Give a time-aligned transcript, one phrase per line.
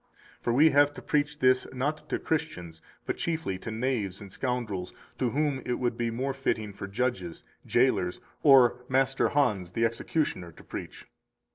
[0.41, 4.95] For we have to preach this not to Christians, but chiefly to knaves and scoundrels,
[5.19, 10.51] to whom it would he more fitting for judges, jailers, or Master Hannes [the executioner]
[10.53, 11.05] to preach.